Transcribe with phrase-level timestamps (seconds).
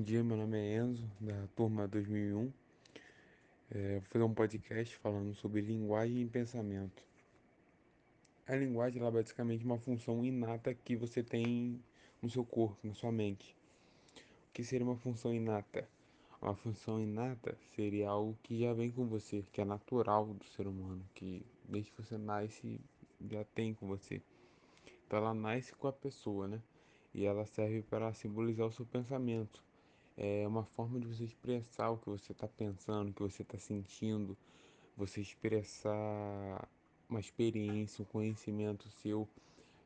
[0.00, 2.50] Bom dia, meu nome é Enzo, da turma 2001.
[3.70, 7.02] É, vou fazer um podcast falando sobre linguagem e pensamento.
[8.46, 11.84] A linguagem é basicamente uma função inata que você tem
[12.22, 13.54] no seu corpo, na sua mente.
[14.48, 15.86] O que seria uma função inata?
[16.40, 20.66] Uma função inata seria algo que já vem com você, que é natural do ser
[20.66, 22.80] humano, que desde que você nasce
[23.30, 24.22] já tem com você.
[25.06, 26.62] Então ela nasce com a pessoa, né?
[27.12, 29.62] E ela serve para simbolizar o seu pensamento
[30.22, 33.56] é uma forma de você expressar o que você está pensando, o que você está
[33.56, 34.36] sentindo,
[34.94, 36.68] você expressar
[37.08, 39.26] uma experiência, um conhecimento seu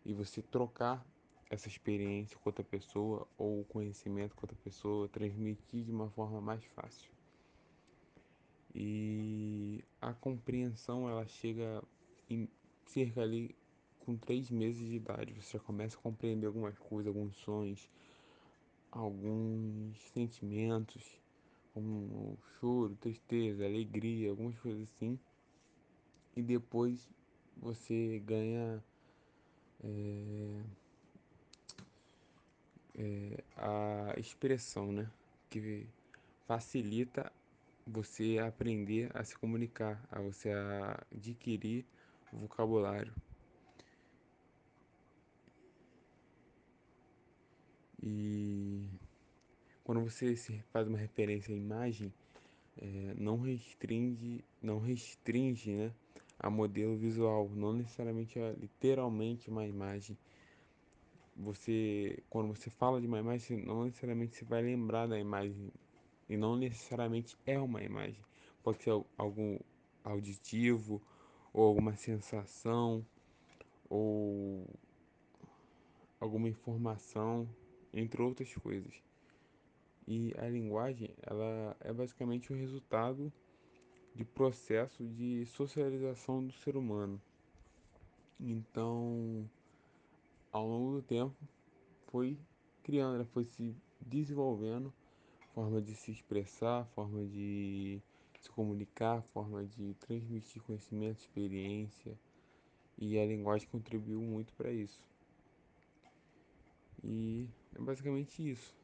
[0.05, 1.07] e você trocar
[1.49, 6.41] essa experiência com outra pessoa ou o conhecimento com outra pessoa, transmitir de uma forma
[6.41, 7.13] mais fácil.
[8.75, 11.81] E a compreensão ela chega
[12.29, 12.49] em
[12.87, 13.55] cerca ali
[14.01, 15.33] com três meses de idade.
[15.41, 17.89] Você já começa a compreender algumas coisas, alguns sonhos,
[18.95, 21.21] alguns sentimentos,
[21.73, 25.19] como choro, tristeza, alegria, algumas coisas assim.
[26.37, 27.11] E depois
[27.57, 28.83] você ganha
[29.83, 30.63] é,
[32.97, 35.11] é, a expressão, né?
[35.51, 35.87] Que
[36.47, 37.33] facilita
[37.87, 40.51] você aprender a se comunicar, a você
[41.13, 41.85] adquirir
[42.33, 43.13] vocabulário.
[48.03, 48.54] E
[49.85, 50.35] quando você
[50.73, 52.13] faz uma referência à imagem,
[52.79, 55.93] é, não restringe, não restringe, né,
[56.39, 60.17] a modelo visual, não necessariamente a, literalmente uma imagem.
[61.37, 65.71] Você, quando você fala de uma imagem, não necessariamente você vai lembrar da imagem
[66.29, 68.23] e não necessariamente é uma imagem.
[68.63, 69.61] Pode ser algo
[70.03, 71.03] auditivo
[71.53, 73.05] ou alguma sensação
[73.91, 74.67] ou
[76.19, 77.49] alguma informação
[77.93, 78.95] entre outras coisas.
[80.07, 83.33] E a linguagem, ela é basicamente o resultado
[84.15, 87.21] de processo de socialização do ser humano.
[88.39, 89.49] Então,
[90.53, 91.35] ao longo do tempo,
[92.09, 92.39] foi
[92.83, 94.93] criando, foi se desenvolvendo
[95.55, 98.01] forma de se expressar, forma de
[98.41, 102.19] se comunicar, forma de transmitir conhecimento, experiência,
[102.99, 105.01] e a linguagem contribuiu muito para isso.
[107.03, 108.75] E é basicamente isso.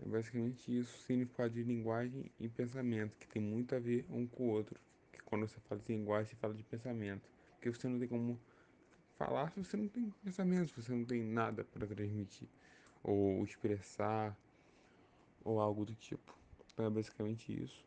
[0.00, 4.44] É basicamente isso significado de linguagem e pensamento, que tem muito a ver um com
[4.44, 4.80] o outro.
[5.12, 7.28] Que quando você fala de linguagem, você fala de pensamento.
[7.52, 8.38] Porque você não tem como
[9.16, 12.48] falar se você não tem pensamento, se você não tem nada para transmitir,
[13.02, 14.36] ou expressar,
[15.44, 16.36] ou algo do tipo.
[16.72, 17.84] Então é basicamente isso.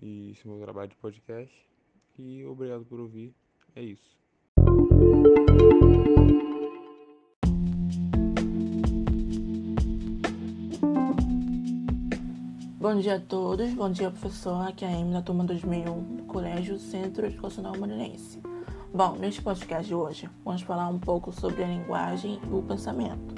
[0.00, 1.68] E esse é o meu trabalho de podcast.
[2.18, 3.34] E obrigado por ouvir.
[3.74, 4.21] É isso.
[12.82, 16.24] Bom dia a todos, bom dia professor, aqui é a Amy da turma 2001 do
[16.24, 18.42] Colégio Centro Educacional Marinense.
[18.92, 23.36] Bom, neste podcast de hoje, vamos falar um pouco sobre a linguagem e o pensamento.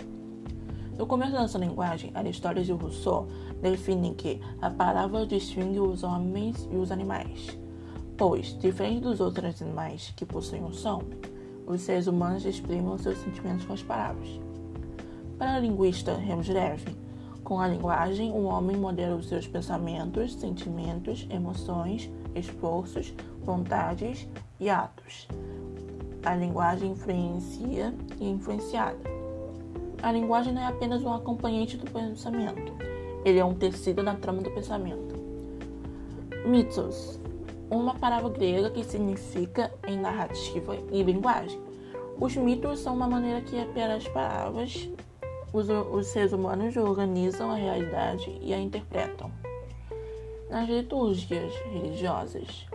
[0.97, 3.29] No começo da nossa linguagem, Aristóteles e Rousseau
[3.61, 7.47] definem que a palavra distingue os homens e os animais,
[8.17, 11.03] pois, diferente dos outros animais que possuem um som,
[11.67, 14.41] os seres humanos exprimem seus sentimentos com as palavras.
[15.37, 17.04] Para o linguista Remus Levy,
[17.45, 24.27] com a linguagem, o homem modela os seus pensamentos, sentimentos, emoções, esforços, vontades
[24.59, 25.29] e atos.
[26.25, 28.99] A linguagem influencia e é influenciada.
[30.03, 32.73] A linguagem não é apenas um acompanhante do pensamento,
[33.25, 35.15] ele é um tecido na trama do pensamento.
[36.47, 37.21] Mitos,
[37.71, 41.61] uma palavra grega que significa em narrativa e linguagem.
[42.19, 44.89] Os mitos são uma maneira que as palavras
[45.55, 49.31] os, os seres humanos organizam a realidade e a interpretam.
[50.51, 52.67] Nas liturgias religiosas,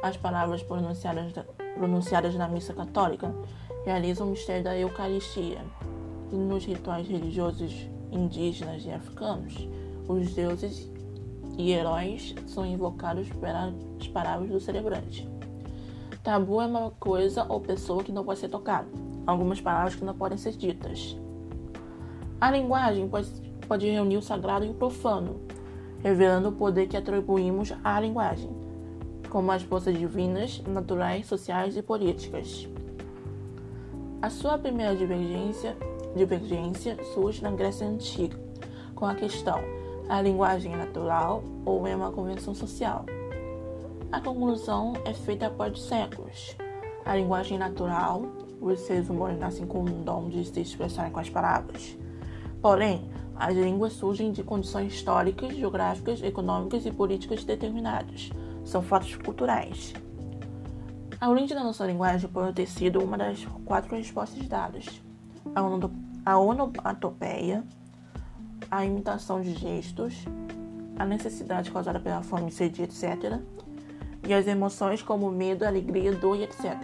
[0.00, 1.32] as palavras pronunciadas,
[1.74, 3.34] pronunciadas na missa católica
[3.84, 5.60] realizam o mistério da Eucaristia.
[6.30, 7.74] E nos rituais religiosos
[8.12, 9.68] indígenas e africanos,
[10.06, 10.88] os deuses
[11.58, 13.74] e heróis são invocados pelas
[14.12, 15.28] palavras do celebrante.
[16.22, 18.86] Tabu é uma coisa ou pessoa que não pode ser tocada.
[19.26, 21.16] Algumas palavras que não podem ser ditas.
[22.40, 23.28] A linguagem pode,
[23.68, 25.42] pode reunir o sagrado e o profano,
[26.02, 28.50] revelando o poder que atribuímos à linguagem,
[29.28, 32.66] como as forças divinas, naturais, sociais e políticas.
[34.22, 35.76] A sua primeira divergência,
[36.16, 38.38] divergência surge na Grécia Antiga,
[38.94, 39.60] com a questão:
[40.08, 43.04] a linguagem é natural ou é uma convenção social?
[44.10, 46.56] A conclusão é feita após séculos.
[47.04, 48.22] A linguagem natural,
[48.62, 51.99] os seres humanos nascem com o dom de se expressarem com as palavras.
[52.60, 53.08] Porém,
[53.40, 58.28] As línguas surgem de condições históricas, geográficas, econômicas e políticas determinadas.
[58.66, 59.94] São fatos culturais.
[61.18, 65.00] A origem da nossa linguagem pode ter sido uma das quatro respostas dadas:
[66.26, 67.64] a onomatopeia,
[68.70, 70.26] a imitação de gestos,
[70.98, 73.40] a necessidade causada pela fome e sede, etc.,
[74.28, 76.76] e as emoções como medo, alegria, dor etc.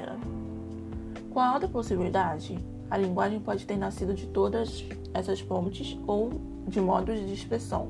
[1.29, 2.59] Com a outra possibilidade,
[2.91, 6.31] a linguagem pode ter nascido de todas essas fontes ou
[6.67, 7.89] de modos de expressão.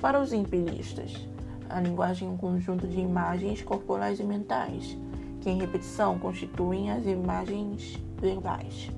[0.00, 1.26] Para os empiristas,
[1.68, 4.96] a linguagem é um conjunto de imagens corporais e mentais,
[5.40, 8.90] que em repetição constituem as imagens verbais.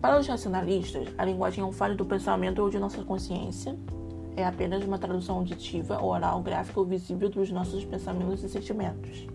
[0.00, 3.76] Para os racionalistas, a linguagem é um falho do pensamento ou de nossa consciência,
[4.36, 9.26] é apenas uma tradução auditiva, oral, gráfica ou visível dos nossos pensamentos e sentimentos.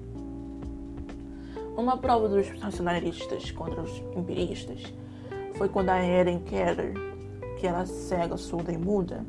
[1.78, 4.82] Uma prova dos racionalistas contra os empiristas
[5.54, 6.92] foi quando a Eren Keller,
[7.60, 9.24] que era cega, surda e muda,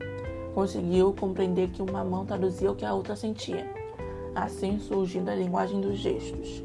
[0.54, 3.70] conseguiu compreender que uma mão traduzia o que a outra sentia,
[4.34, 6.64] assim surgindo a linguagem dos gestos.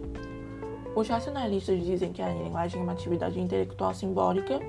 [0.96, 4.62] Os racionalistas dizem que a linguagem é uma atividade intelectual simbólica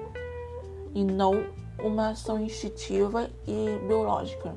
[0.96, 1.46] e não
[1.80, 4.52] uma ação instintiva e biológica.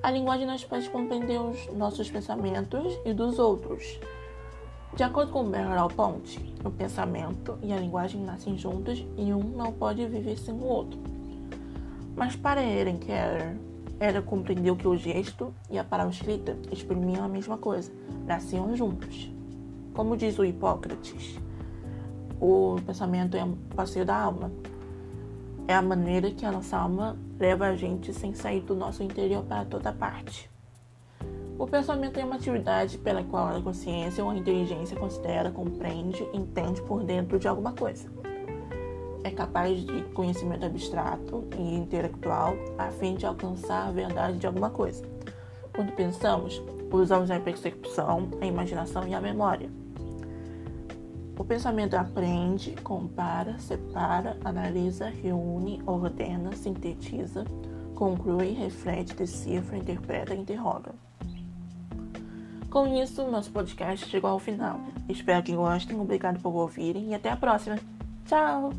[0.00, 3.98] A linguagem nos faz compreender os nossos pensamentos e dos outros.
[4.94, 9.72] De acordo com Merleau Ponte, o pensamento e a linguagem nascem juntos e um não
[9.72, 10.98] pode viver sem o outro.
[12.16, 13.56] Mas para Eren Keller,
[14.00, 17.92] ela compreendeu que o gesto e a palavra escrita exprimiam a mesma coisa,
[18.26, 19.32] nasciam juntos.
[19.94, 21.38] Como diz o Hipócrates,
[22.40, 24.50] o pensamento é um passeio da alma,
[25.68, 29.44] é a maneira que a nossa alma leva a gente sem sair do nosso interior
[29.44, 30.49] para toda parte.
[31.60, 36.80] O pensamento é uma atividade pela qual a consciência ou a inteligência considera, compreende, entende
[36.80, 38.08] por dentro de alguma coisa.
[39.22, 44.70] É capaz de conhecimento abstrato e intelectual a fim de alcançar a verdade de alguma
[44.70, 45.04] coisa.
[45.74, 49.68] Quando pensamos, usamos a percepção, a imaginação e a memória.
[51.38, 57.44] O pensamento aprende, compara, separa, analisa, reúne, ordena, sintetiza,
[57.94, 61.09] conclui, reflete, decifra, interpreta e interroga.
[62.70, 64.80] Com isso, nosso podcast chegou ao final.
[65.08, 67.76] Espero que gostem, obrigado por ouvirem e até a próxima.
[68.24, 68.72] Tchau!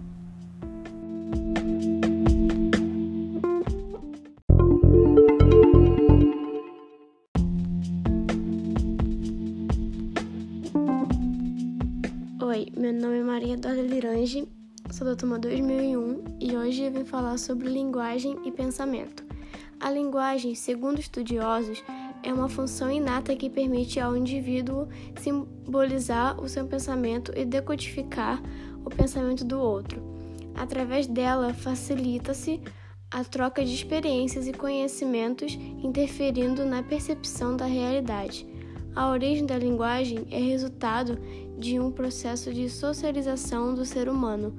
[12.41, 14.47] Oi, meu nome é Maria Eduarda Lirange,
[14.89, 19.21] sou da turma 2001 e hoje eu vim falar sobre linguagem e pensamento.
[19.81, 21.83] A linguagem, segundo estudiosos,
[22.23, 24.87] é uma função inata que permite ao indivíduo
[25.19, 28.41] simbolizar o seu pensamento e decodificar
[28.85, 30.01] o pensamento do outro.
[30.55, 32.61] Através dela, facilita-se
[33.09, 38.47] a troca de experiências e conhecimentos, interferindo na percepção da realidade.
[38.95, 41.17] A origem da linguagem é resultado
[41.57, 44.55] de um processo de socialização do ser humano,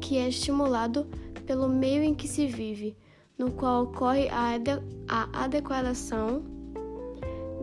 [0.00, 1.06] que é estimulado
[1.46, 2.96] pelo meio em que se vive,
[3.36, 4.70] no qual ocorre a, ade
[5.08, 6.57] a adequação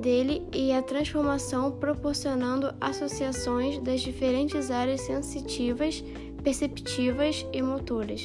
[0.05, 6.03] dele e a transformação, proporcionando associações das diferentes áreas sensitivas,
[6.43, 8.24] perceptivas e motoras.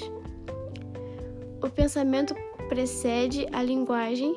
[1.63, 2.35] O pensamento
[2.69, 4.35] precede a linguagem,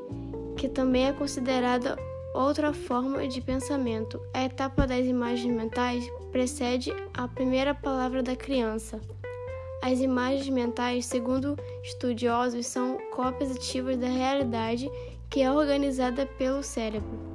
[0.55, 1.97] que também é considerada
[2.33, 8.99] Outra forma de pensamento, a etapa das imagens mentais precede a primeira palavra da criança.
[9.83, 14.89] As imagens mentais, segundo estudiosos, são cópias ativas da realidade
[15.29, 17.32] que é organizada pelo cérebro.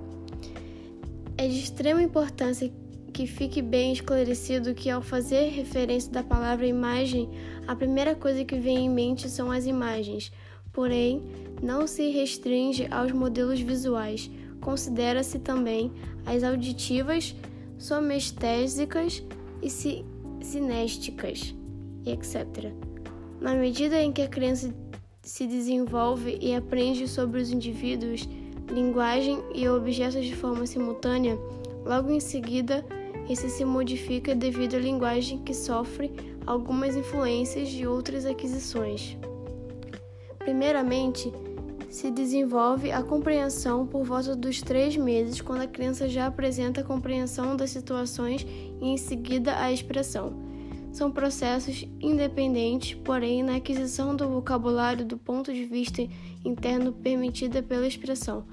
[1.39, 2.71] É de extrema importância
[3.15, 7.31] que fique bem esclarecido que, ao fazer referência da palavra imagem,
[7.67, 10.31] a primeira coisa que vem em mente são as imagens,
[10.73, 11.23] porém,
[11.63, 14.31] não se restringe aos modelos visuais
[14.61, 15.93] considera-se também
[16.27, 17.35] as auditivas,
[17.79, 19.23] somestésicas
[19.63, 19.71] e
[20.43, 21.55] cinésticas,
[22.05, 22.73] etc.
[23.41, 24.75] Na medida em que a criança
[25.23, 28.29] se desenvolve e aprende sobre os indivíduos,
[28.71, 31.39] linguagem e objetos de forma simultânea,
[31.85, 32.85] logo em seguida
[33.29, 36.11] esse se modifica devido à linguagem que sofre
[36.47, 39.19] algumas influências de outras aquisições.
[40.39, 41.31] Primeiramente,
[41.91, 46.85] se desenvolve a compreensão por volta dos três meses, quando a criança já apresenta a
[46.85, 48.47] compreensão das situações
[48.81, 50.33] e em seguida a expressão.
[50.93, 56.03] São processos independentes, porém, na aquisição do vocabulário do ponto de vista
[56.45, 58.45] interno permitida pela expressão,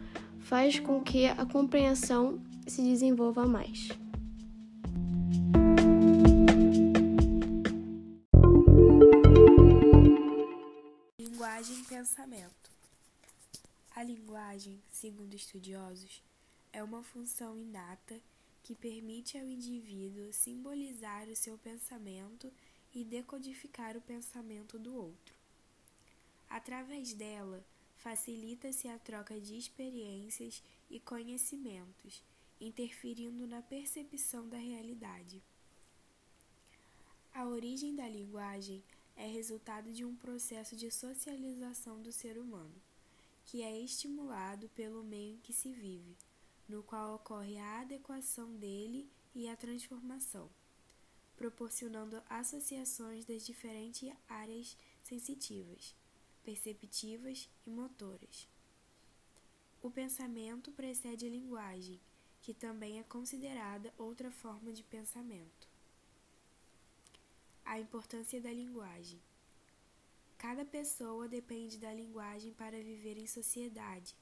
[0.46, 3.90] faz com que a compreensão se desenvolva mais.
[11.90, 12.72] pensamento.
[13.96, 16.22] A linguagem, segundo estudiosos,
[16.72, 18.20] é uma função inata
[18.64, 22.52] que permite ao indivíduo simbolizar o seu pensamento
[22.94, 25.36] e decodificar o pensamento do outro.
[26.50, 27.64] Através dela,
[27.96, 32.22] facilita-se a troca de experiências e conhecimentos,
[32.60, 35.42] interferindo na percepção da realidade.
[37.34, 38.84] A origem da linguagem
[39.16, 42.76] é resultado de um processo de socialização do ser humano,
[43.46, 46.16] que é estimulado pelo meio em que se vive,
[46.68, 50.50] no qual ocorre a adequação dele e a transformação,
[51.36, 55.94] proporcionando associações das diferentes áreas sensitivas
[56.46, 58.48] perceptivas e motoras.
[59.82, 62.00] O pensamento precede a linguagem,
[62.42, 65.68] que também é considerada outra forma de pensamento.
[67.66, 69.20] A importância da linguagem.
[70.38, 74.16] Cada pessoa depende da linguagem para viver em sociedade,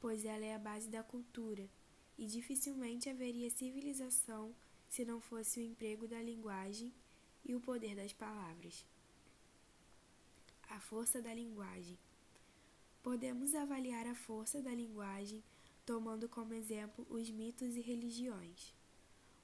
[0.00, 1.68] pois ela é a base da cultura,
[2.16, 4.54] e dificilmente haveria civilização
[4.88, 6.92] se não fosse o emprego da linguagem
[7.44, 8.84] e o poder das palavras.
[10.68, 11.96] A força da linguagem.
[13.02, 15.42] Podemos avaliar a força da linguagem
[15.86, 18.74] tomando como exemplo os mitos e religiões.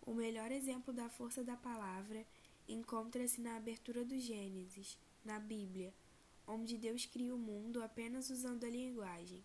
[0.04, 2.26] O melhor exemplo da força da palavra
[2.68, 5.94] encontra-se na abertura do Gênesis, na Bíblia,
[6.46, 9.42] onde Deus cria o mundo apenas usando a linguagem.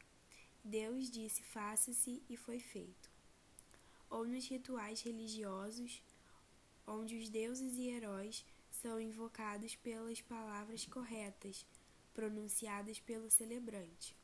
[0.64, 3.10] Deus disse: faça-se e foi feito.
[4.10, 6.02] Ou nos rituais religiosos,
[6.88, 8.44] onde os deuses e heróis
[8.88, 11.66] são invocados pelas palavras corretas,
[12.14, 14.16] pronunciadas pelo celebrante.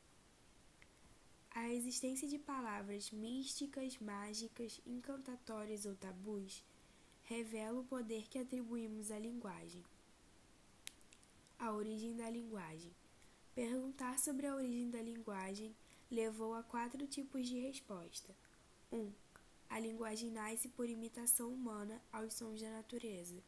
[1.50, 6.64] A existência de palavras místicas, mágicas, encantatórias ou tabus
[7.24, 9.84] revela o poder que atribuímos à linguagem.
[11.58, 12.90] A origem da linguagem.
[13.54, 15.76] Perguntar sobre a origem da linguagem
[16.10, 18.34] levou a quatro tipos de resposta.
[18.90, 18.96] 1.
[18.96, 19.12] Um,
[19.68, 23.42] a linguagem nasce por imitação humana aos sons da natureza.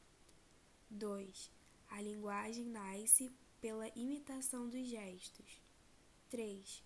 [0.91, 1.51] 2.
[1.89, 5.61] A linguagem nasce pela imitação dos gestos.
[6.31, 6.83] 3.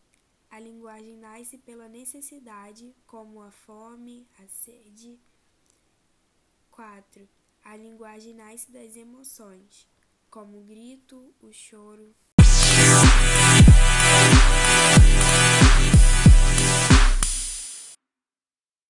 [0.50, 5.18] A linguagem nasce pela necessidade, como a fome, a sede.
[6.70, 7.28] 4.
[7.62, 9.88] A linguagem nasce das emoções,
[10.30, 12.14] como o grito, o choro,